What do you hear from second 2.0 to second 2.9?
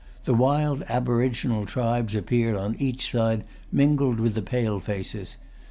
appeared on